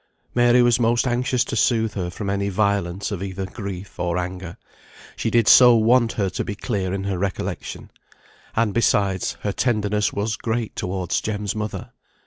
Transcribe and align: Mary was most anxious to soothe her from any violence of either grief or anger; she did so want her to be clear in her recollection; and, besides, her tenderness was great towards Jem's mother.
Mary 0.33 0.63
was 0.63 0.79
most 0.79 1.05
anxious 1.05 1.45
to 1.45 1.55
soothe 1.55 1.93
her 1.93 2.09
from 2.09 2.27
any 2.27 2.49
violence 2.49 3.11
of 3.11 3.21
either 3.21 3.45
grief 3.45 3.99
or 3.99 4.17
anger; 4.17 4.57
she 5.15 5.29
did 5.29 5.47
so 5.47 5.75
want 5.75 6.13
her 6.13 6.27
to 6.27 6.43
be 6.43 6.55
clear 6.55 6.91
in 6.91 7.03
her 7.03 7.19
recollection; 7.19 7.91
and, 8.55 8.73
besides, 8.73 9.33
her 9.41 9.51
tenderness 9.51 10.11
was 10.11 10.37
great 10.37 10.75
towards 10.75 11.21
Jem's 11.21 11.53
mother. 11.55 11.91